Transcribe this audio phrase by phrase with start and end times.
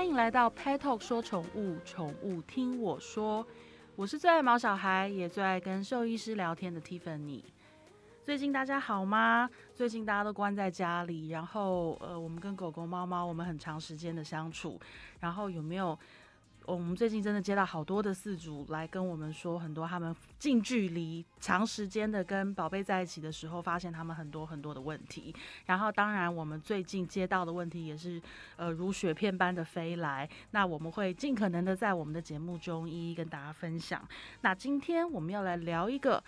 [0.00, 3.46] 欢迎来到 Pet Talk 说宠物，宠物听我说。
[3.96, 7.42] 我是最爱毛小孩，也最爱跟兽医师聊天的 Tiffany。
[8.24, 9.50] 最近大家好吗？
[9.74, 14.80] 最近大家都关在家里，然后呃，我们跟狗狗、猫猫，我们很长时间的相处，
[15.20, 15.98] 然后有没有？
[16.70, 25.34] 我们最近真的接到好多的饲主来跟我们说，很多他们近距离、长时间的跟宝贝在一起的时候，发现他们很多很多的问题。
[25.66, 28.22] 然后，当然我们最近接到的问题也是
[28.56, 30.28] 呃如雪片般的飞来。
[30.52, 34.06] 那我们会尽可能的在我们的节目中一一跟大家分享。
[34.42, 36.22] 那今天我们要来聊一个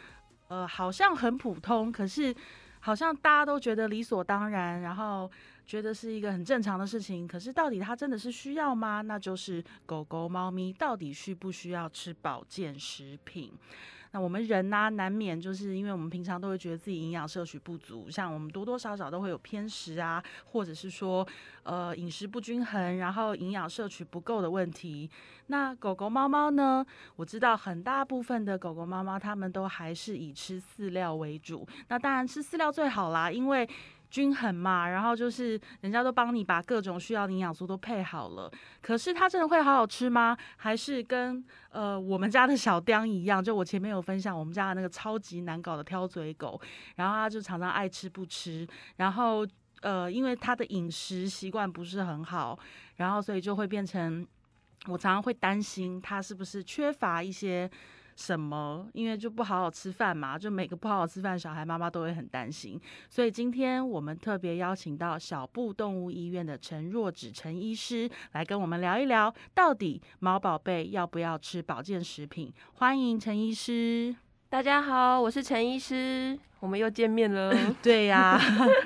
[0.48, 2.34] 呃好像很普通，可是
[2.82, 5.30] 好像大家都觉得理所当然，然后。
[5.64, 9.00] 觉得是一个很正常的事情，可是到底它真的是需要吗？
[9.00, 13.50] 那就是狗狗、猫咪到底需不需要吃保健食品？
[14.12, 21.26] 那我们人呢，难免就是因为我们平常都会觉得自己营养摄取不足，像我们多多少少都会有偏食啊，或者是说
[21.62, 25.10] 呃饮食不均衡，然后营养摄取不够的问题。
[25.46, 26.84] 那狗狗、猫猫呢？
[27.16, 31.66] 我知道很大部分的狗狗、猫猫，它们都还是以吃饲料为主。
[31.88, 33.68] 那当然吃饲料最好啦，因为。
[34.12, 40.36] 均衡嘛，然后就是人家都帮你把各种需要的营养素都配好了，可是它真的会好好吃吗？
[40.58, 43.42] 还是跟呃我们家的小丁一样？
[43.42, 46.60] 就我前面有分享我们家的那个超级难搞的挑嘴狗，
[46.96, 49.46] 然后它就常常爱吃不吃，然后
[49.80, 52.58] 呃因为它的饮食习惯不是很好，
[52.96, 54.26] 然后所以就会变成
[54.88, 57.70] 我常常会担心它是不是缺乏一些。
[58.16, 58.88] 什么？
[58.92, 62.80] 因为就不好好吃饭嘛，就每个不好好吃饭小孩，妈妈都会很担心。
[63.08, 72.52] 所以今天我们特别邀请到小布动物医院的陈若芷陈医师来跟我们聊一聊，到底毛宝贝要不要吃保健食品？
[72.74, 74.14] 欢迎陈医师。
[74.52, 76.38] 大家好，我是陈医师。
[76.60, 78.38] 我们又见面了， 对呀，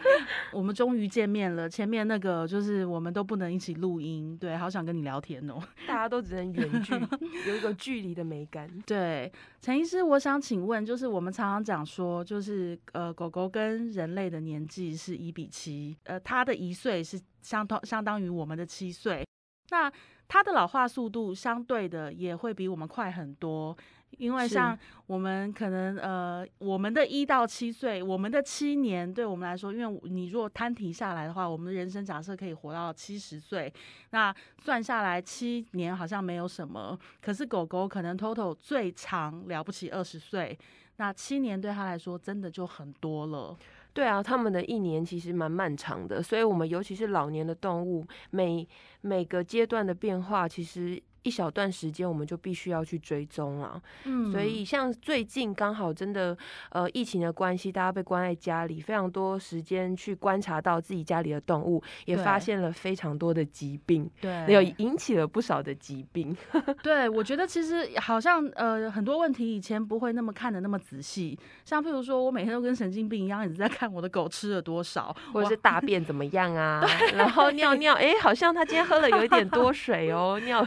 [0.55, 1.69] 我们终于见面了。
[1.69, 5.61] 前面那个就是我们都不能一起录音，对，好想跟你聊天哦。
[5.85, 6.95] 大家都只能远距，
[7.51, 8.71] 有一个距离的美感。
[8.87, 19.27] 对，陈医师，我想请问，就是我们常常讲说，就是呃，狗狗跟人类的年纪是一比七，呃，它的一岁是相同相当于我们的七岁，
[19.71, 19.93] 那
[20.29, 23.77] 它的老化速度相对的也会比我们快很多。
[24.19, 33.71] 因为像我们可能呃，我们的一到七岁，我们的七年对我们来说，因为你如果摊提下来的话，我们的人生假设可以活到七十岁，
[34.11, 34.35] 那
[34.65, 36.99] 算下来七年好像没有什么。
[37.21, 40.59] 可是狗狗可能 total 最长了不起二十岁，
[40.97, 43.55] 那七年对他来说真的就很多了。
[43.93, 48.67] 对啊，他们的一年其实蛮漫长的，所以我们尤其是老年的动物，每
[49.03, 51.03] 每个阶段的变化其实。
[51.27, 53.83] 一小段时间，我们就必须要去追踪了。
[54.05, 56.39] 嗯，所以像最近刚好真的，
[56.71, 66.37] 呃，疫情的关系，大家被关在家里，非常多时间去观察到自己家里的动物，也发现了非常多的疾病，对，有引起了不少的疾病。
[66.81, 80.65] 对，我觉得其实好像呃很多问题以前不会那么看的那么仔细，像譬如说我每天都跟神经病一样一直在看我的狗吃了多少，或者是大便怎么样啊， 然后尿尿，哎，好像它今天喝了有一点多水哦，尿。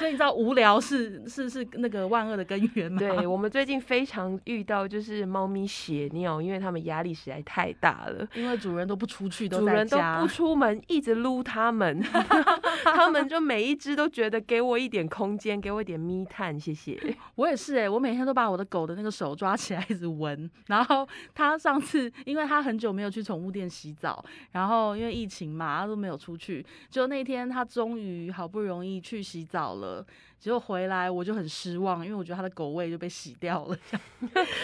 [0.00, 2.98] 所以你知道无聊是是是那个万恶的根源吗？
[2.98, 12.00] 对我们最近非常遇到就是猫咪血尿，因为它们压力实在太大了，因为主人都不出去，主人都不出门，一直撸它们，
[12.82, 16.98] 他们就每一只都觉得给我一点空间，给我一点咪探，谢谢。
[17.36, 29.89] 我也是哎，我每天都把我的狗的那个手抓起来一直闻，然后它上次因为它很久没有去宠物店洗澡，然后因为疫情嘛，它都没有出去，就那天它终于好不容易去洗澡了。
[29.90, 30.06] 个
[30.40, 33.76] 结果回来我就很失望，因为我觉得他的狗味就被洗掉了。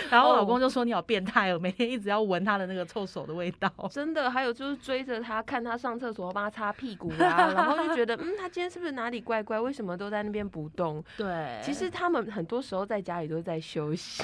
[0.08, 9.60] 然后我老公就说：“你好变态哦，每天一直要闻他的那个臭手的味道。”真的，还有就是追着他看他上厕所，帮他擦屁股啊，然后就觉得嗯，他今天是不是哪里怪怪？
[9.60, 11.04] 为什么都在那边不动？
[11.18, 14.22] 对，其实他们很多时候在家里都在休息。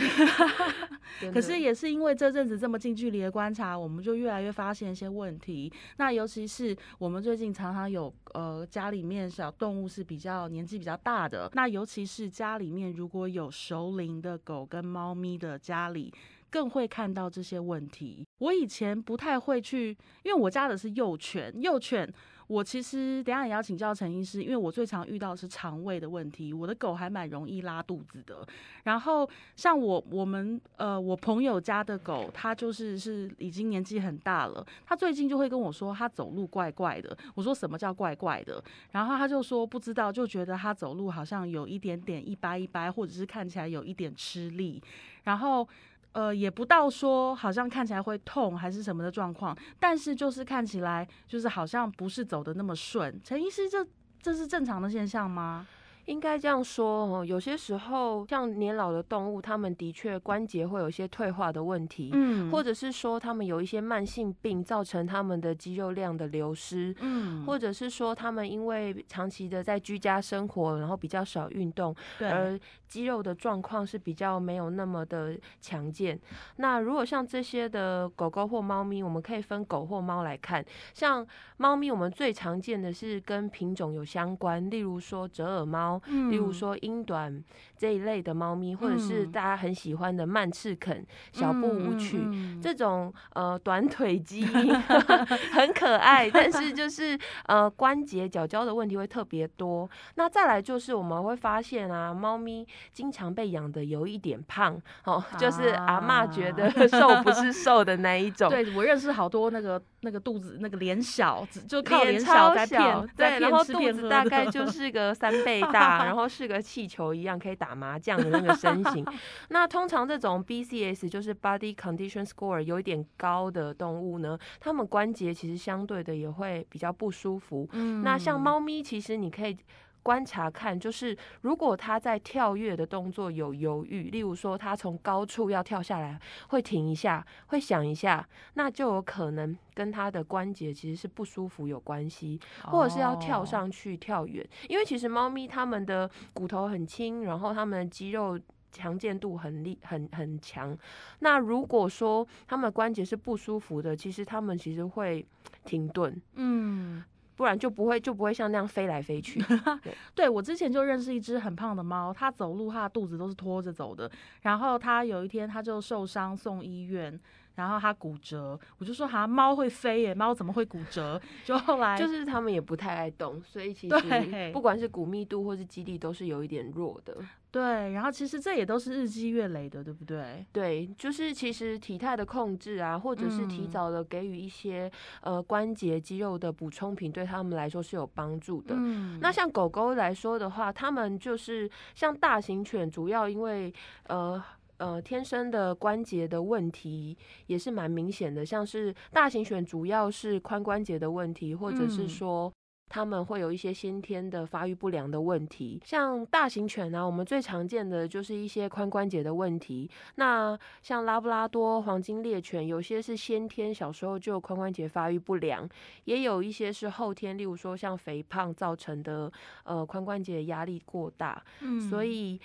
[1.34, 5.70] 可是也是因为这阵子这么近距离的观察，我们就越来越发现一些问题。
[5.98, 11.41] 那尤其是我们最近常常有呃家里面小动物是比较年纪比较大的。
[11.52, 16.12] 那尤其是家里面如果有熟龄的狗跟猫咪的家里，
[16.50, 18.26] 更会看到这些问题。
[18.38, 22.12] 我以前不太会去，因为我家的是幼犬，幼犬。
[22.52, 26.52] 我其实等下也要请教陈医师，因为我最常遇到是肠胃的问题。
[26.52, 28.46] 我的狗还蛮容易拉肚子的。
[28.82, 29.26] 然后
[29.56, 37.16] 像我我们呃我朋友家的狗，它就是是已经年纪很大了，它最近就会跟我说它走路怪怪的。
[37.34, 38.62] 我说什么叫怪怪的？
[38.90, 44.82] 然后他就说不知道，就觉得它走路好像有一点点一掰一掰，或者是看起来有一点吃力。
[45.24, 45.66] 然后。
[46.12, 53.20] 呃，也不到说好像看起来会痛还是什么的状况，但是就是看起来就是好像不是走的那么顺。
[53.24, 53.86] 陈医师，这
[54.20, 55.66] 这是正常的现象吗？
[56.06, 72.58] 应该这样说哦，有些时候像年老的动物，它们的确关节会有一些退化的问题，嗯，或者是说它们有一些慢性病，造成它们的肌肉量的流失，嗯，或者是说它们因为长期的在居家生活，然后比较少运动，对而
[72.88, 76.20] 肌肉的状况是比较没有那么的强健。
[76.56, 80.64] 那如果像这些的狗狗或猫咪，我们可以分狗或猫来看。
[80.92, 81.24] 像
[81.58, 85.91] 猫咪，我们最常见的是跟品种有相关，例如说折耳猫。
[86.30, 87.42] 例如说英短
[87.76, 92.22] 这一类的猫咪，或者是大家很喜欢的曼赤肯、小步舞曲
[92.60, 94.44] 这种呃短腿肌
[95.52, 99.88] 很可爱，但是就是呃关节、脚脚的问题会特别多。
[100.14, 108.48] 那再来就是我们会发现啊，猫咪经常被养的有一点胖哦，就是阿妈觉得瘦不是瘦的那一种。
[108.52, 115.81] 对我认识好多那个那个肚子那个脸小，就靠脸小在骗，对，然后肚子大概 就是个三倍大。
[116.04, 119.04] 然后是个气球一样可以打麻将的那个身形。
[119.48, 127.68] 那通常这种 BCS 就是 Body Condition Score 有一点高的动物呢，它们关节其实相对的也会比较不舒服。
[127.72, 129.56] 嗯，那像猫咪，其实你可以。
[130.02, 144.46] 观察看，就是如果它在跳跃的动作有犹豫，例如说它从高处要跳下来，会停一下，会想一下，那就有可能跟它的关节其实是不舒服有关系，或者是要跳上去跳远。
[144.68, 148.38] 因为其实猫咪它们的骨头很轻，然后它们的肌肉
[148.72, 150.76] 强健度很厉很很强。
[151.20, 155.24] 那如果说它们关节是不舒服的，其实它们其实会
[155.64, 156.20] 停顿。
[156.34, 157.04] 嗯。
[157.36, 159.42] 不然就不会就不会像那样飞来飞去。
[160.14, 164.10] 对我之前就认识一只很胖的猫，它走路它的肚子都是拖着走的。
[164.42, 167.18] 然后它有一天它就受伤送医院。
[167.54, 171.20] 然后它骨折，我就说哈，猫会飞耶，猫怎么会骨折？
[171.44, 177.16] 就后来就是他们也不太爱动，所以其 实不管是骨密度或是肌力都是有一点弱的。
[177.50, 180.46] 对，然后其实这也都是日积月累的，对不对？
[180.52, 184.90] 对，就是其实体态的控制啊，或者是提早的给予一些
[185.20, 188.74] 呃关节肌肉的补充品，对他们来说是有帮助的。
[188.78, 193.70] 嗯，那像狗狗来说的话，它们就是像大型犬，主要因为
[194.06, 194.42] 呃。
[194.82, 202.52] 呃，天生的关节的问题也是蛮明显的，像是大型犬主要是髋关节的问题，或者是说
[202.88, 205.80] 他们会有一些先天的发育不良的问题。
[205.84, 209.88] 像大型犬呢，我们最常见的就是一些髋关节的问题。
[210.16, 215.68] 那像拉布拉多、黄金猎犬，有些是先天小时候就髋关节发育不良，
[216.06, 219.32] 也有一些是后天，例如说像肥胖造成的
[219.62, 221.40] 呃髋关节压力过大。
[221.60, 222.40] 嗯，所以。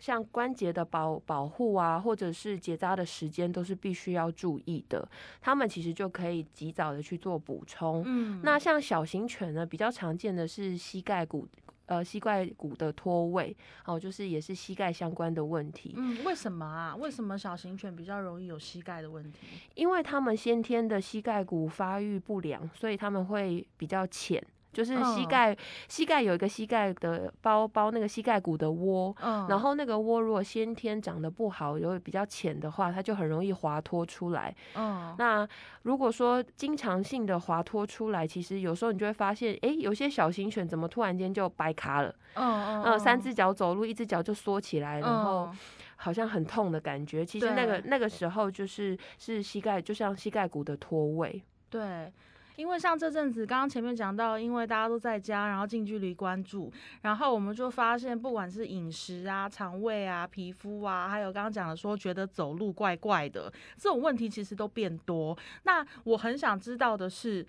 [0.00, 5.08] 像关节的保保护啊，或者是结扎的时间，都是必须要注意的。
[5.40, 8.02] 他们其实就可以及早的去做补充。
[8.06, 11.46] 嗯，那像小型犬呢，比较常见的是膝盖骨，
[11.86, 13.54] 呃，膝盖骨的脱位，
[13.84, 15.94] 哦，就是也是膝盖相关的问题。
[15.96, 16.96] 嗯，为什么啊？
[16.96, 19.38] 为什么小型犬比较容易有膝盖的问题？
[19.74, 24.42] 因为它们先天的膝盖骨发育不良，所以他们会比较浅。
[24.72, 25.56] 就是膝盖，
[25.88, 29.14] 膝盖有一个膝盖的包包，那个膝盖骨的窝，
[29.48, 34.54] 然后那个窝如果先天长得不好，有比较浅的话，它就很容易滑脱出来。
[34.76, 35.48] 嗯，那
[35.82, 42.14] 如果说经常性的滑脱出来，其实有时候你就会发现，哎，有些小型犬怎么突然间就掰卡了？
[42.34, 45.50] 嗯嗯，三只脚走路，一只脚就缩起来，然后
[45.96, 47.26] 好像很痛的感觉。
[47.26, 51.42] 其实那个那个时候就是是膝盖，就像膝盖骨的脱位。
[51.68, 52.12] 对。
[52.60, 65.36] 因为像这阵子，刚刚前面讲到，因为大家都在家，然后近距离关注，然后我们就发现，不管是饮食啊、肠胃啊、皮肤啊，还有刚刚讲的说觉得走路怪怪的这种问题，其实都变多。
[65.62, 67.46] 那我很想知道的是。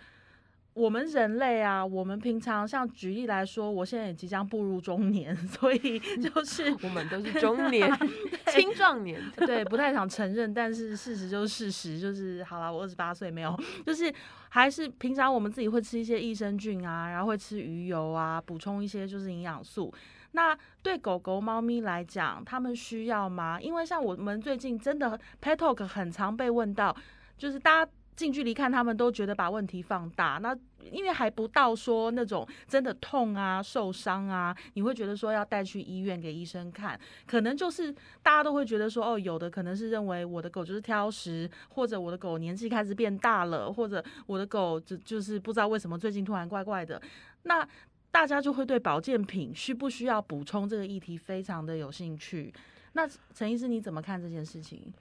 [0.74, 7.92] 我们人类啊，我们平常像举例来说，我现在也即将步入中年， 所以就是我们都是中年、
[8.48, 13.54] 青壮年， 对，不太想承认，但是事实就是事实，就是好了，我二十八岁没有，
[13.86, 14.14] 就是
[14.48, 19.94] 还是平常我们自己会吃一些益生菌啊，然后会吃鱼油啊，补充一些就是营养素。
[20.32, 23.60] 那对狗狗、猫咪来讲，他们需要吗？
[23.60, 26.96] 因为像我们最近真的 Pet Talk 很常被问到，
[27.38, 27.92] 就是大家。
[28.22, 30.40] 近距离看，他们都觉得把问题放大。
[30.42, 30.56] 那
[30.92, 37.00] 因为还不到说那种真的痛啊、受伤啊，你会觉得说要带去医院给医生看。
[37.26, 47.02] 可能就是大家都会觉得说，哦，有的可能是认为我的狗就是挑食，或者我的狗年纪开始变大了，或者我的狗就就是不知道为什么最近突然怪怪的。
[47.44, 47.68] 那
[48.12, 52.54] 大家就会对保健品需不需要补充这个议题非常的有兴趣。
[52.94, 54.94] 那陈医师你怎么看这件事情？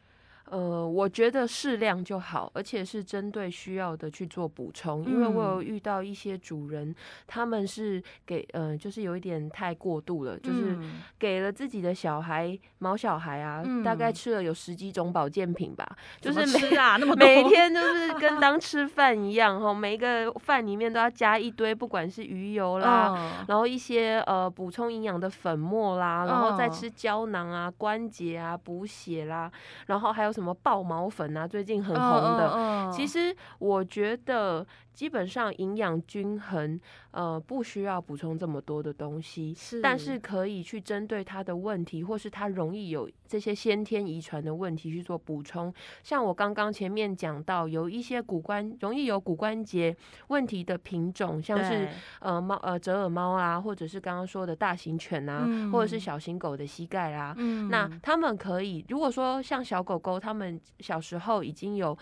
[0.51, 5.05] 呃，我觉得适量就好，而且是针对需要的去做补充。
[5.05, 6.95] 因为我有遇到一些主人，
[7.27, 10.77] 他们是给呃，就是有一点太过度了，就是
[11.19, 15.89] 给了自己的小孩毛小孩啊，大概吃了有十几种保健品吧，
[16.21, 16.97] 就是每啊？
[16.97, 29.51] 那么 每天就是跟 当吃饭一样哈，每一个饭里面都要加一堆，不管是鱼油啦，然后一些呃补充营养的粉末啦，然后再吃胶囊啊、关节啊、补血啦，
[29.87, 32.91] 然后还有什么爆毛粉啊，最近很红的。
[32.93, 34.67] 其实我觉得。
[34.93, 36.79] 基本上营养均衡，
[37.13, 45.73] 呃，不需要补充这么多的东西，是，但是可以去针对他的问题，或是他容易有这些先天遗传的问题去做补充。
[46.03, 49.97] 像我刚刚前面讲到，有一些骨关容易有骨关节
[50.29, 51.89] 问题的品种，像是
[52.21, 57.35] 呃猫呃折耳猫啊，或者是刚刚说的大型犬啊，或者是小型狗的膝盖啦，
[57.71, 61.97] 那他们可以，如果说像小狗狗，他们小时候已经有。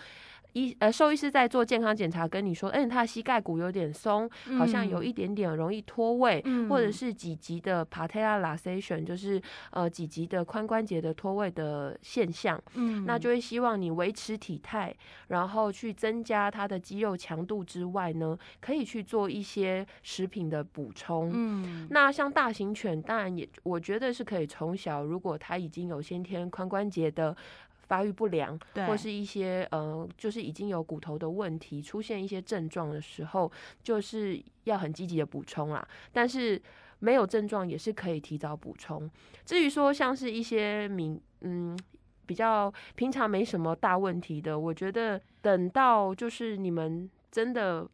[0.55, 4.29] 医呃，兽医师在做健康检查，跟你说，嗯，他的膝盖骨有点松，
[4.59, 9.41] 好像有一点点容易脱位，或者是几级的 patella laxation，就是
[9.71, 14.95] 呃几级的髋关节的脱位的现象，嗯，那就会希望你维持体态，
[15.29, 27.37] 然后去增加它的肌肉强度之外呢，可以去做一些食品的补充，嗯，那像大型犬，当然也我觉得是可以从小，如果它已经有先天髋关节的。
[27.89, 33.51] 发育不良，或是一些呃，就是已经有骨头的问题，出现一些症状的时候，
[33.83, 35.89] 就是要很积极的补充啦。
[36.13, 36.61] 但是
[36.99, 39.11] 没有症状也是可以提早补充。
[39.47, 41.79] 至于说像是一些敏嗯
[42.27, 47.89] 比较平常没什么大问题的，我觉得等到就是你们真的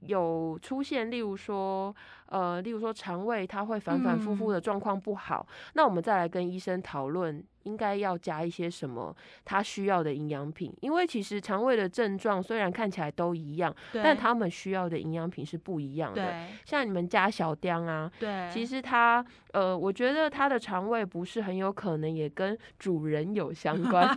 [0.00, 1.94] 有出现，例如说
[2.26, 7.44] 呃，例如说肠胃它会反反复复的状况不好，那我们再来跟医生讨论。
[7.66, 10.72] 应该要加一些什么他需要的营养品？
[10.80, 16.46] 因为其实肠胃的症状虽然看起来都一样，但他们需要的营养品是不一样的。
[16.64, 24.16] 像你们家小雕啊，对，其实他呃，我觉得他的肠胃不是很有可能也跟主人有相 关。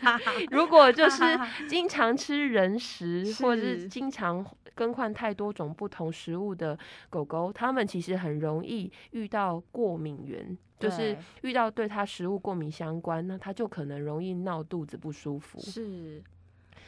[0.52, 1.24] 如果就是
[1.68, 6.78] 经常吃人食，或者是经常更换太多种不同食物的
[7.10, 10.58] 狗狗，他们其实很容易遇到过敏源。
[10.80, 15.60] 就是遇到对他食物过敏相关，那他就可能容易闹肚子不舒服。
[15.60, 16.24] 是。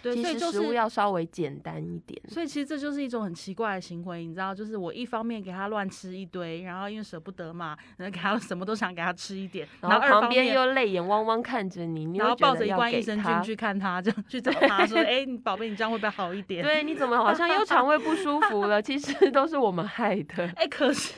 [0.03, 16.63] 其实食物要稍微简单一点，所以其实这就是一种很奇怪的行为，你知道，就是我一方面给他乱吃一堆，然后因为舍不得嘛，然后给他 什么都想给他吃一点，然后旁边又泪眼汪汪看着你，然后抱着一罐益生菌去看他，这样 去找他说，哎，宝贝，你这样会不会好一点？
[16.63, 18.81] 对，你怎么好像又肠胃不舒服了？
[18.81, 20.47] 其实都是我们害的。
[20.55, 21.13] 哎，可是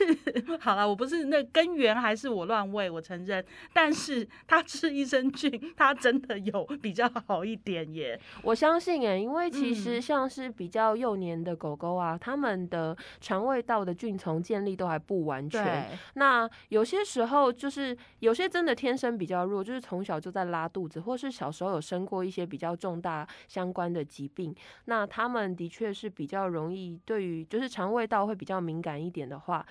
[0.59, 3.43] 好了，我不是那根源，还是我乱喂，我承认。
[3.71, 9.53] 但是他吃益生菌，他真的有比较好一点耶，我相信哎，因为。
[9.53, 15.87] 其实像是比较幼年的狗狗啊，它们的肠胃道的菌丛建立都还不完全。
[16.15, 24.55] 那有些时候就是有些真的天生比较弱，就是从小就在拉肚子，或是小时候有生过一些比较重大相关的疾病。
[24.85, 29.63] 那他们的确是比较容易对于就是肠胃道会比较敏感一点的话。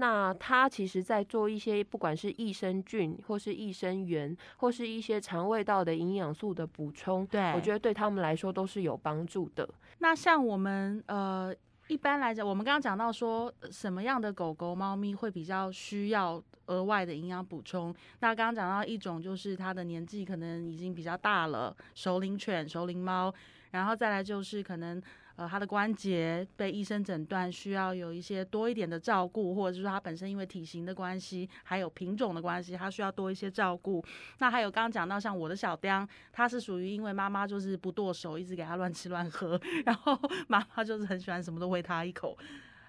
[0.00, 9.68] 那它其实，在做一些不管是益生菌，或是益生元，或是一些肠胃道的营养素的补充，对我觉得对他们来说都是有帮助的。
[9.98, 11.54] 那像我们呃，
[11.88, 17.94] 一般来讲，我们刚刚讲到说，什么样的狗狗、猫咪会比较需要额外的营养补充？
[18.20, 23.30] 那刚刚讲到一种，就是它的年纪可能已经比较大了，熟龄犬、熟龄猫，
[23.70, 25.02] 然后再来就是可能。
[25.36, 34.04] 呃，他的关节被医生诊断需要有一些多一点的照顾，或者是说他本身因为体型的关系，还有品种的关系，他需要多一些照顾。
[34.40, 40.14] 那还有刚刚讲到像我的小雕，他是属于因为妈妈就是不剁手，一直给他乱吃乱喝，然后
[40.46, 42.36] 妈妈就是很喜欢什么都喂他一口。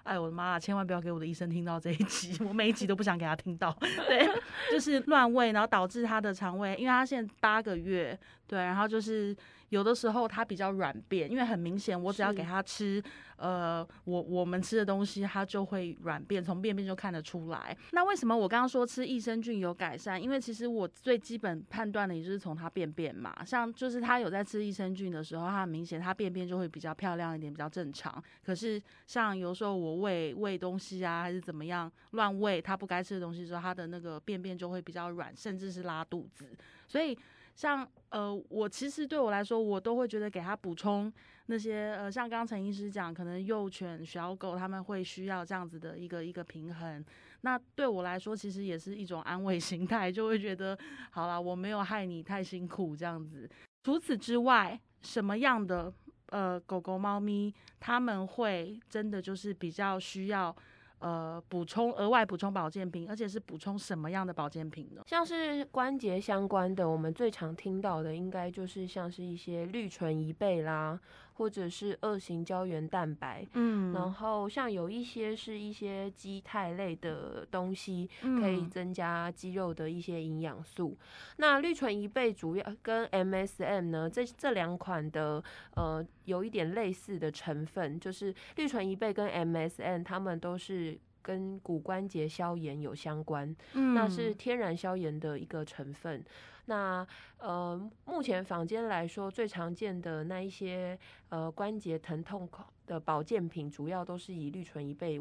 [0.02, 0.58] 哎，我的妈啊！
[0.58, 3.74] 千万不要给我的医生听到这一集，我每一集都不想给他听到。
[4.06, 4.28] 对，
[4.70, 9.34] 就是乱喂，然后导致他的肠胃，因为他现在八个月，对，然后就是。
[9.72, 13.02] 有的时候它比较软便，因为很明显，我只要给它吃，
[13.36, 17.74] 呃，我我们吃的东西，它就会软便，从便便就看得出来。
[17.92, 20.22] 那为什么我刚刚说吃益生菌有改善？
[20.22, 28.22] 因为其实我最基本判断的也就是从它便便嘛，像就是它有在吃益生菌的时候，它很明显它便便就会比较漂亮一点，比较正常。
[28.44, 36.46] 可是像有时候我喂喂东西啊，还是怎么样乱喂它不该吃的东西时候，它的那个便便就会比较软，甚至是拉肚子。
[36.86, 37.18] 所以。
[37.54, 41.12] 像呃，我其实对我来说，我都会觉得给他补充
[41.46, 47.04] 那些呃，像刚刚陈医师讲，可能幼犬、小狗他们会需要这样子的一个一个平衡。
[47.42, 50.78] 那对我来说，其实也是一种安慰心态，就会觉得
[51.10, 53.48] 好了，我没有害你太辛苦这样子。
[53.84, 55.92] 除此之外，什么样的
[56.28, 60.54] 呃狗狗、猫咪，他们会真的就是比较需要？
[61.02, 65.02] 呃，补充额外补充保健品，而且是补充什么样的保健品呢？
[65.04, 71.00] 像是关节相关的，我们最常听到的应该就是像是一些绿醇一倍啦，
[71.34, 73.46] 或者是二型胶原蛋白。
[73.54, 78.08] 嗯，然后像有一些是一些肌肽类的东西，
[78.40, 80.96] 可以增加肌肉的一些营养素。
[81.36, 85.42] 那氯醇一倍主要跟 MSM 呢，这这两款的
[85.74, 90.98] 呃有一点类似的成分，就是氯醇一倍跟 MSM，它们都是。
[91.22, 96.22] 跟骨关节消炎有相关，那是天然消炎的一个成分。
[96.66, 97.06] 那
[97.38, 100.98] 呃，目前坊间来说最常见的那一些
[101.28, 102.48] 呃关节疼痛
[102.86, 105.20] 的保健品，主要都是以氯醇一倍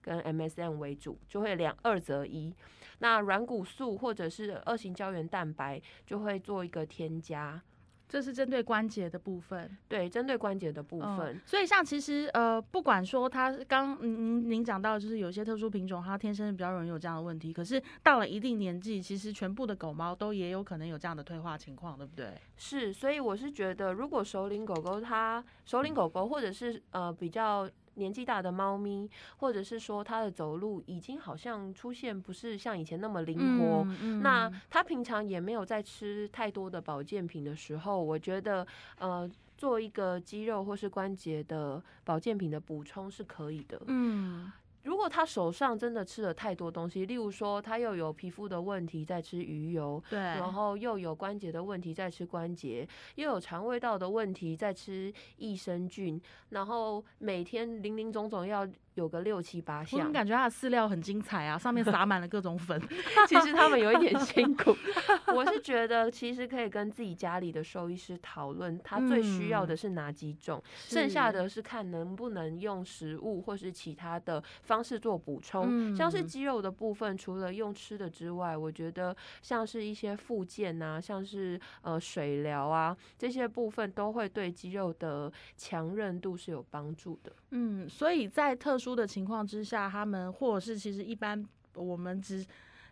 [0.00, 2.52] 跟 MSM 为主，就会两二择一。
[2.98, 7.62] 那软骨素或者是二型胶原蛋白就会做一个添加。
[8.12, 11.40] 这是针对关节的部分，对，针对关节的部分。
[11.46, 17.54] 所以像其实呃，不管说它刚您您讲到，就是有些特殊品种，它天生比较容易有这样的问题。
[17.54, 22.34] 可是到了一定年纪，其实全部的狗猫都也有可能有这样的退化情况，对不对？
[22.58, 27.66] 是，所以我是觉得，如果首领狗狗它首领狗狗或者是呃比较。
[27.94, 33.86] 年纪大的猫咪，或者是说它的走路已经好像出现不是像以前那么灵活，
[34.20, 38.66] 那它平常也没有在吃太多的保健品的时候，我觉得
[38.98, 43.80] 呃做一个肌肉或是关节的保健品的补充是可以的。
[43.86, 44.50] 嗯。
[44.82, 56.20] 如果他手上真的吃了太多东西，例如说他又有皮肤的问题在吃鱼油，对，然后又有关节的问题在吃关节，又有肠胃道的问题在吃益生菌，
[56.50, 58.68] 然后每天零零总总要。
[58.94, 62.80] 有个六七八项，我感觉它的饲料很精彩啊， 上面撒满了各种粉。
[63.28, 64.76] 其实他们有一点辛苦，
[65.34, 75.96] 我是觉得其实可以跟自己家里的兽医师讨论，他最需要的是哪几种，剩下的是看能不能用食物或是其他的方式做补充。
[75.96, 87.32] 像是肌肉的部分，除了用吃的之外，我觉得像是一些附件啊，像是呃水疗啊这些部分，都会对肌肉的强韧度是有帮助的。
[87.50, 91.40] 嗯，所以在特殊的情况之下，他们或者是其实一般
[91.74, 92.44] 我们只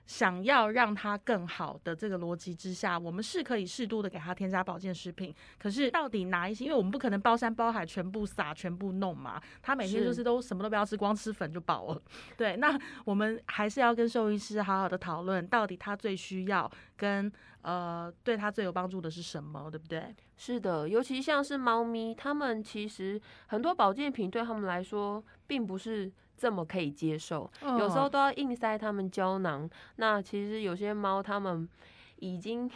[0.06, 5.32] 想要让它更好的这个逻辑之下，我们是可以适度的给它添加保健食品。
[5.58, 6.64] 可是到底哪一些？
[6.64, 9.40] 因为我们不可能包山包海全部撒、全部弄嘛。
[9.62, 12.02] 他每天就是都什么都不要吃，光吃粉就饱了。
[12.36, 17.30] 对，那我们还是要跟兽医师好好的讨论，到底他最需要跟
[17.62, 20.14] 呃对他最有帮助的是什么，对不对？
[20.36, 26.10] 是的，尤其像是猫咪，它们其实很多保健品对他们来说并不是
[26.40, 29.68] 这么可以接受，有时候都要硬塞他们胶囊。
[29.96, 31.68] 那其实有些猫，它们
[32.16, 32.70] 已经。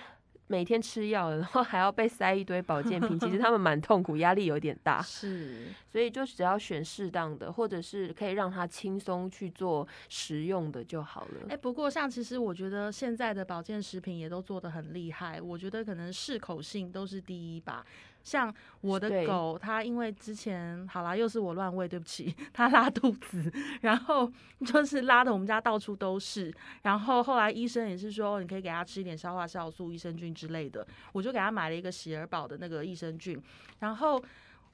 [0.47, 5.01] 每天吃药，然后还要被塞一堆保健品，其实他们蛮痛苦，压力有点大。
[5.03, 11.47] 是，所以就只要选适当的，或者是可以让它轻松去做食用的就好了。
[11.49, 17.83] 哎，不过像其实我觉得现在的保健食品也都做的很厉害，我觉得可能适口性都是第一吧。
[18.25, 24.33] 像我的狗，它因为之前好啦，又是我乱喂，对不起， 它拉肚子，然后
[24.67, 33.41] 就是拉的我们家到处都是，然后后来医生也是说，你可以给它吃一点消化酵素、益生菌之类的，我就给它买了一个喜儿宝的那个益生菌，
[33.79, 34.21] 然后。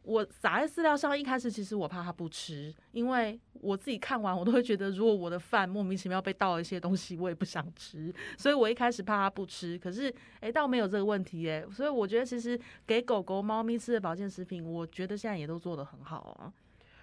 [0.03, 9.79] 我撒在饲料上，一开始其实我怕它不吃，因为我自己看完我都会觉得，如果我的饭莫名其妙被倒了一些东西，我也不想吃，所以我一开始怕它不吃。
[9.79, 16.53] 可是，哎，倒没有这个问题，哎，所以我觉得其实给狗狗、猫咪吃的保健食品，我觉得现在也都做得很好啊。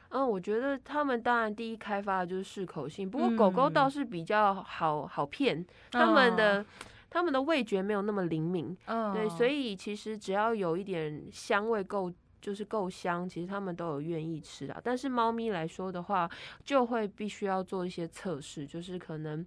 [0.09, 6.65] 嗯，我觉得他们当然第一开发的就是适口性，不过狗狗倒是比较好好骗，他们的
[7.11, 8.75] 他们的味觉没有那么灵敏，
[9.13, 12.11] 对，所以其实只要有一点香味够。
[12.41, 14.81] 就是够香，其实他们都有愿意吃啊。
[14.83, 16.29] 但是猫咪来说的话，
[16.63, 19.45] 就会必须要做一些测试，就是可能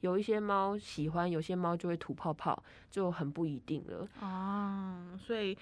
[0.00, 4.08] 有一些猫喜欢，有些猫就会吐泡泡，就很不一定了。
[4.20, 5.56] 啊，所以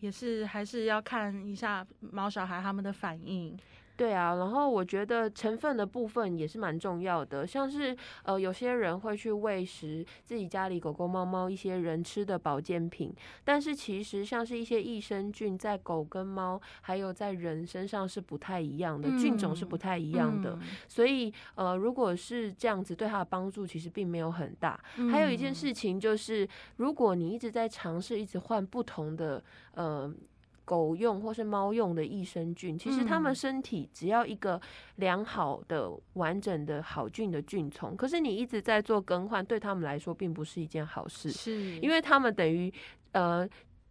[0.00, 3.58] 也是还是要看一下猫小孩他们的反应。
[4.00, 20.58] 对啊，然后我觉得成分的部分也是蛮重要的，像是呃有些人会去喂食自己家里狗狗、猫猫一些人吃的保健品，但是其实像是一些益生菌在狗跟猫还有在人身上是不太一样的，菌种是不太一样的，
[20.88, 24.82] 所以呃如果是这样子，对它的帮助其实并没有很大。
[25.12, 30.10] 还有一件事情就是，如果你一直在尝试，一直换不同的呃。
[30.70, 34.60] 狗用或是猫用的益生菌，其实它们身体只要一个
[34.98, 41.76] 良好的、完整的好菌的菌丛，可是你一直在做更换，对他们来说并不是一件好事，是。
[41.80, 42.72] 因为他们等于
[43.10, 43.48] 呃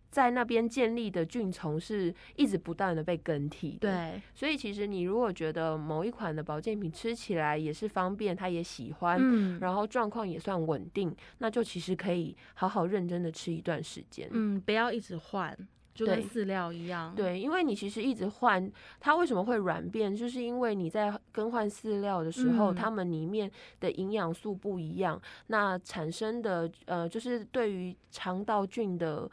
[0.09, 3.77] 在那边建立的菌丛是一直不断的被更替。
[3.81, 9.59] 对，所以其实你如果觉得某一款的保健品吃起来也是方便，他也喜欢，嗯。
[9.59, 14.29] 然后状况也算稳定，那就其实可以好好认真的吃一段时间。
[14.31, 15.55] 嗯，不要一直换，
[15.99, 22.75] 就跟饲料一样。，对，因为你其实一直换，它为什么会软变，就是因为你在更换饲料的时候，嗯。
[22.79, 29.29] 它们里面的营养素不一样，那产生的呃，就是对于肠道菌的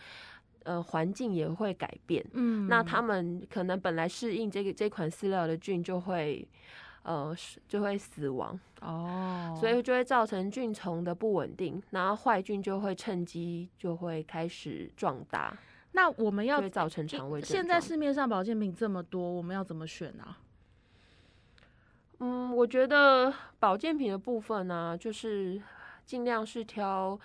[0.64, 2.24] 呃环境也会改变。
[2.32, 6.46] 嗯，那它们可能本来适应这个这款饲料的菌就会
[7.04, 7.32] 呃
[7.68, 15.56] 就会死亡，哦，所以就会造成菌虫的不稳定，然后坏菌就会趁机就会开始壮大，
[15.92, 20.38] 那我们要造成肠胃现在市面上保健品这么多，我们要怎么选啊？
[22.18, 25.60] 嗯，我觉得保健品的部分呢、就是
[26.04, 27.18] 尽量是挑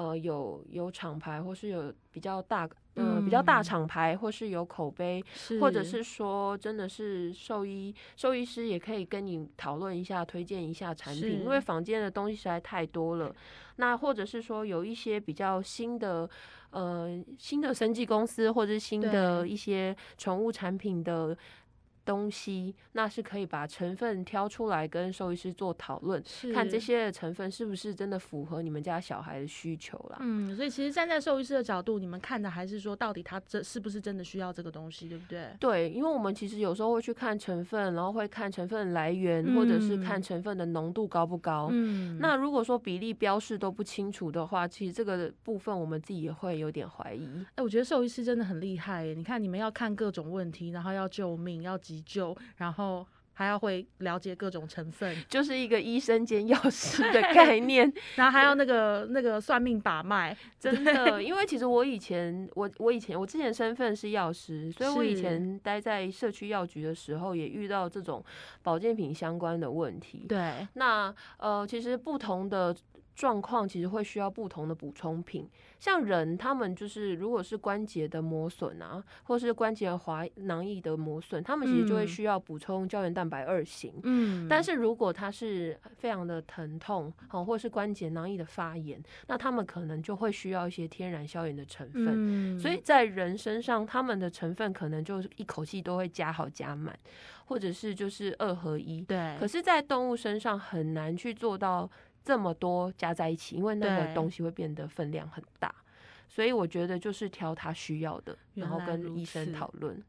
[0.00, 5.22] 呃有有厂牌或是有比较大呃比较大嗯厂牌或是有口碑，
[5.60, 13.34] 或者是说真的是兽医兽医师也可以跟你讨论一下，推荐一下产品，因为房间的东西实在太多了。
[13.76, 16.28] 那或者是说有一些比较新的
[16.70, 21.36] 呃新的生技公司，或者是新的一些宠物产品的。
[22.10, 26.20] 东西那是可以把成分挑出来跟兽医师做讨论，
[26.52, 26.80] 看这。
[26.80, 30.16] 些成分是不是真的符合你们家小孩的需求啦。
[30.20, 35.48] 嗯，所以其实站在兽医师的角度，你们看的还是说，到底他这是不是真的需要这个东西，对不对？
[35.60, 41.68] 对，因为我们其实有时候会去看成分，然后会看成分来源，或者是看嗯成分的浓度高不高。
[41.70, 47.28] 嗯，那如果说比例标示都不清楚的话，其实这个部分我们自己也会有点怀疑。
[47.56, 49.12] 哎、我觉得兽医师真的很厉害耶！
[49.12, 61.22] 你看，你们要看各种问题，然后要救命，要急救，然后还要会了解各种成分，就是一个医生兼药师的概念， 然后还要那个那个算命把脉，真的。
[61.22, 68.22] 因为其实我以前，我我以前我之前身份是药师，所以我以前待在社区药局的时候，也遇到这种
[68.62, 70.26] 保健品相关的问题。
[70.28, 72.76] 对，那呃，其实不同的
[73.20, 75.46] 状况其实会需要不同的补充品。
[75.78, 83.92] 像人，他们就是如果是关节的磨损啊，或是关节滑囊液的磨损，他们其实就会嗯需要补充胶原蛋白二型。
[84.04, 92.06] 嗯，但是如果它是非常的疼痛，哦，或是关节囊液的发炎，那他们可能就会需要一些天然消炎的成分。
[92.08, 96.98] 嗯，所以在人身上，他们的成分可能就一口气都会加好加满，
[97.46, 99.02] 或者是就是二合一。
[99.02, 101.90] 对，可是，在动物身上很难去做到
[102.24, 105.74] 这么多加在一起，因为那个东西会变得分量很大。
[106.28, 110.00] 所以我觉得就是挑他需要的，然后跟医生讨论。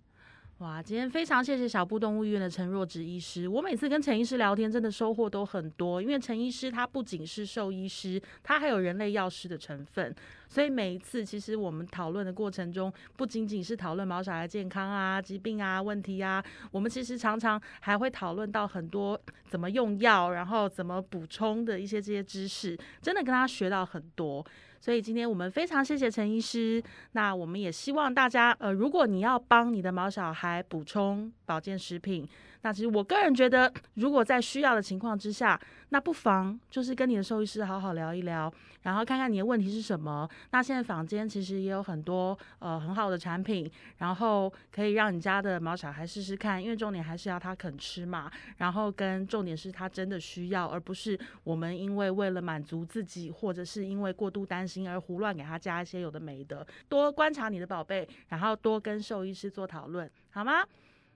[0.61, 3.47] 哇，今天非常谢谢小布动物医院的陈若植医师。
[3.47, 10.15] 我每次跟陈医师聊天，真的收获都很多，因为陈医师他不仅是兽医师，他还有人类药师的成分。
[10.47, 19.19] 所以每一次，其实我们讨论的过程中，不仅仅是讨论毛小孩健康啊、疾病啊、问题啊，我们其实常常还会讨论到很多
[19.49, 24.45] 怎么用药，然后怎么补充的一些这些知识，真的跟他学到很多。
[24.81, 26.83] 所以今天我们非常谢谢陈医师。
[27.11, 32.27] 那我们也希望大家，呃，如果你要帮你的毛小孩补充保健食品，
[32.63, 40.29] 那其实我个人觉得，如果在需要的情况之下，那不妨就是跟你的兽医师好好聊一聊，然后看看你的问题是什么。
[40.51, 48.31] 那现在坊间其实也有很多呃很好的产品，然后可以让你家的毛小孩试试看，因为重点还是要他肯吃嘛。
[48.57, 56.65] 然后跟重点是他真的需要，而不是我们因为为了满足自己，或者是因为过度担心而胡乱给他加一些有的没的。
[56.87, 60.63] 多观察你的宝贝，然后多跟兽医师做讨论，好吗？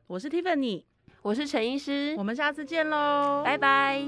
[0.08, 0.84] 我是 Tiffany，
[1.26, 4.00] 我是陈医师我，们下次见喽，拜拜。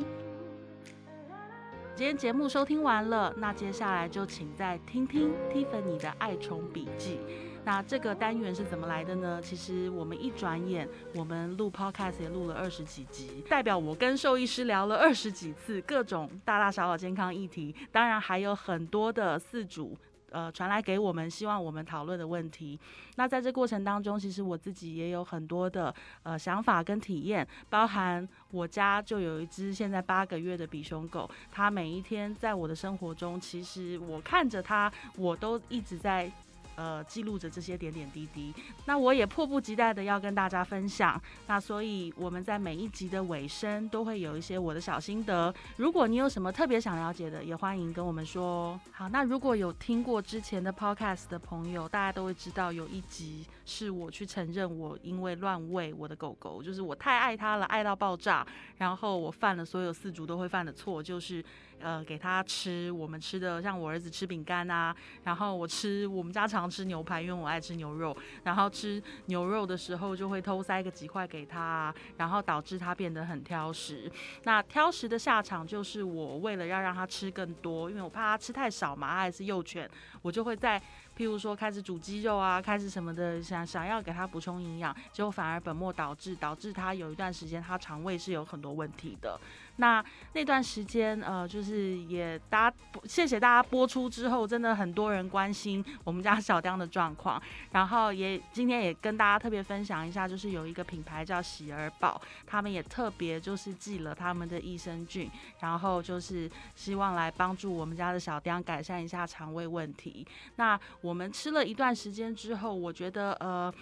[1.96, 7.20] 今天节目收听完了，那接下来就请再听听 Tiffany 的爱宠笔记。
[7.66, 9.42] 那这个单元是怎么来的呢？
[9.42, 19.98] 其实我们一转眼，我们录 Podcast 也录了二十几集，代表我跟兽医师聊了二十几次各种大大小小健康议题，当然还有很多的饲主。
[20.32, 22.80] 呃，传来给我们，希望我们讨论的问题。
[23.16, 36.32] 那在这过程当中，其实我自己也有很多的呃想法跟体验，包含我家就有一只现在八个月的比熊狗，它每一天在我的生活中，其实我看着它，我都一直在。
[36.78, 38.54] 呃，记录着这些点点滴滴，
[38.86, 41.20] 那我也迫不及待的要跟大家分享。
[41.48, 45.52] 那所以我们在每一集的尾声都会有一些我的小心得。
[45.78, 48.80] 如果你有什么特别想了解的，也欢迎跟我们说。
[48.92, 58.46] 好，那如果有听过之前的 podcast 的朋友，大家都会知道有一集是我去承认我因为乱喂我的狗狗，就是我太爱它了，爱到爆炸，
[58.78, 61.44] 然后我犯了所有四主都会犯的错，就是
[61.80, 74.12] 呃给他吃我们吃的，像我儿子吃饼干啊，然后我吃我们家常吃牛排，因为我爱吃牛肉，然后吃牛肉的时候就会偷塞个几块给他，然后导致他变得很挑食。
[74.44, 79.90] 那挑食的下场就是我为了要让他吃更多，因为我怕他吃太少嘛，他还是幼犬，
[80.22, 80.82] 我就会在。
[81.18, 89.40] 譬如说开始煮鸡肉啊，开始什么的，想想要给他补充营养，结果反而本末倒置，导致他有一段时间他肠胃是有很多问题的。
[89.78, 110.26] 那那段时间，呃，就是也大家谢谢大家播出之后，真的很多人关心我们家小雕的状况，然后也今天也跟大家特别分享一下，就是有一个品牌叫喜儿宝，他们也特别就是寄了他们的益生菌，然后就是希望来帮助我们家的小雕改善一下肠胃问题。
[110.58, 113.74] 那我们吃了一段时间之后，我觉得呃。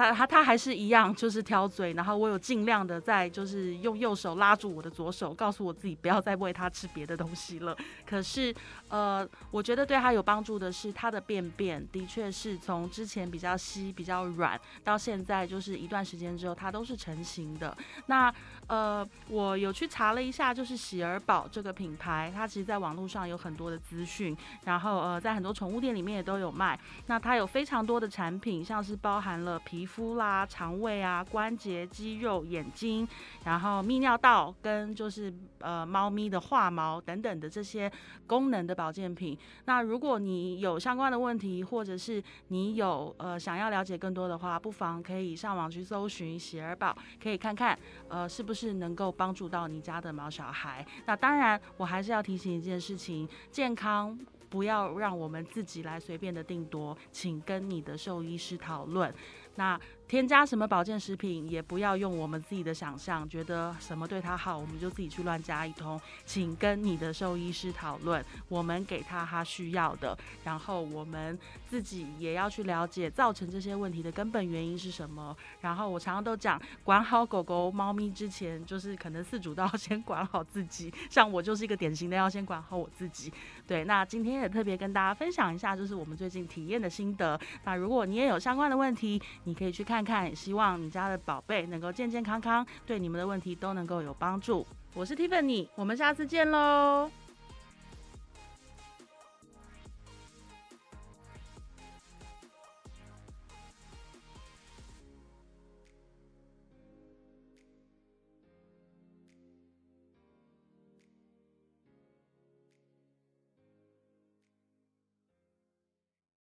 [0.00, 7.76] 他他他还是一样，就是挑嘴，然后我有尽量的在，就是用右手拉住我的左手，告诉我自己不要再喂他吃别的东西了。
[8.06, 8.54] 可是，
[8.88, 17.76] 呃，我觉得对他有帮助的是，他的便便的确是从之前比较稀、比较软，到现在就是一段时间之后，它都是成型的。
[18.06, 18.32] 那
[18.68, 26.78] 呃，我有去查了一下，就是喜儿宝这个品牌，它其实在网络上有很多的资讯，然后呃，在很多宠物店里面也都有卖。
[27.06, 33.06] 那它有非常多的产品，像是包含了皮肤啦、肠胃啊、关节、肌肉、眼睛，
[33.44, 37.90] 然后泌尿道跟就是呃猫咪的化毛等等的这些
[38.26, 39.36] 功能的保健品。
[39.64, 48.70] 那如果你有相关的问题，或者是你有呃想要了解更多的话，不妨可以上网去搜寻喜儿宝，可以看看呃是不是。
[48.70, 50.86] 能够帮助到你家的毛小孩。
[51.04, 54.16] 那当然，我还是要提醒一件事情：健康
[54.48, 59.12] 不要让我们自己来随便的定夺，请跟你的兽医师讨论。
[59.56, 59.80] 那。
[60.10, 66.00] 添加什么保健食品，也不要用我们自己的想象，觉得什么对他好，我们就自己去乱加一通。
[66.26, 75.36] 请跟你的兽医师讨论，我们给他他需要的，然后我们自己也要去了解造成这些问题的根本原因是什么。
[75.60, 80.92] 然后我常常都讲，管好狗狗、猫咪之前，就是可能饲主都要先管好自己。
[81.08, 83.32] 像我就是一个典型的，要先管好我自己。
[83.64, 87.40] 对，那今天也特别跟大家分享一下，就是我们最近体验的心得。
[87.62, 89.99] 那如果你也有相关的问题，你可以去看。
[90.04, 94.66] 看看，希望你家的宝贝能够健健康康，对你们的问题都能够有帮助。
[94.94, 97.10] 我是 Tiffany，我们下次见喽。